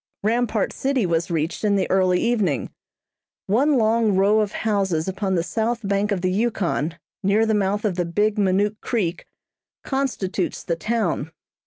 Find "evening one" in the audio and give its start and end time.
2.19-3.77